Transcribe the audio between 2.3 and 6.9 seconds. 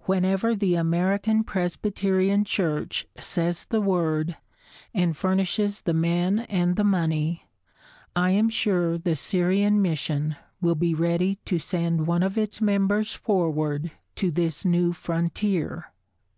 Church says the word and furnishes the men and the